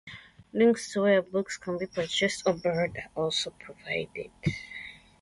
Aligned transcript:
Links 0.51 0.91
to 0.93 1.03
where 1.03 1.21
books 1.21 1.57
can 1.59 1.77
be 1.77 1.85
purchased 1.85 2.41
or 2.47 2.53
borrowed 2.55 2.97
are 3.15 3.25
also 3.25 3.51
provided. 3.59 4.31